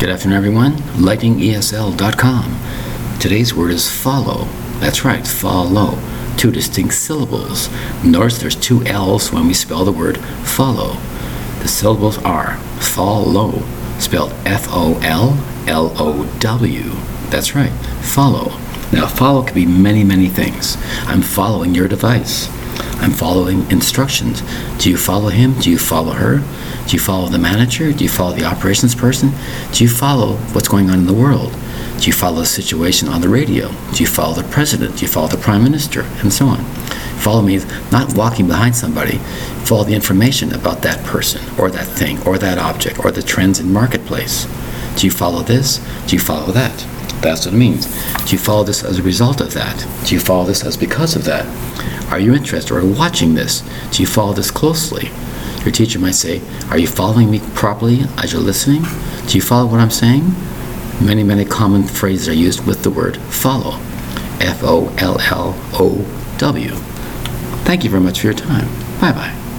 [0.00, 0.72] Good afternoon, everyone.
[0.96, 3.18] LightningESL.com.
[3.20, 4.46] Today's word is follow.
[4.78, 5.98] That's right, follow.
[6.38, 7.68] Two distinct syllables.
[8.02, 10.94] Notice there's two L's when we spell the word follow.
[11.60, 13.62] The syllables are follow,
[13.98, 16.82] spelled F O L L O W.
[17.28, 18.58] That's right, follow.
[18.94, 20.78] Now, follow can be many, many things.
[21.00, 22.48] I'm following your device.
[23.00, 24.42] I'm following instructions.
[24.78, 25.58] Do you follow him?
[25.58, 26.38] Do you follow her?
[26.86, 27.92] Do you follow the manager?
[27.92, 29.30] Do you follow the operations person?
[29.72, 31.56] Do you follow what's going on in the world?
[31.98, 33.68] Do you follow the situation on the radio?
[33.94, 34.98] Do you follow the president?
[34.98, 36.02] Do you follow the prime minister?
[36.22, 36.64] And so on.
[37.20, 39.18] Follow means not walking behind somebody.
[39.64, 43.60] Follow the information about that person or that thing or that object or the trends
[43.60, 44.46] in marketplace.
[44.96, 45.78] Do you follow this?
[46.06, 46.86] Do you follow that?
[47.22, 47.86] That's what it means.
[48.24, 49.86] Do you follow this as a result of that?
[50.06, 51.44] Do you follow this as because of that?
[52.10, 53.62] Are you interested or watching this?
[53.92, 55.10] Do you follow this closely?
[55.62, 58.82] Your teacher might say, Are you following me properly as you're listening?
[59.26, 60.24] Do you follow what I'm saying?
[61.00, 63.78] Many, many common phrases are used with the word follow.
[64.40, 66.04] F O L L O
[66.38, 66.70] W.
[67.64, 68.68] Thank you very much for your time.
[69.00, 69.49] Bye bye.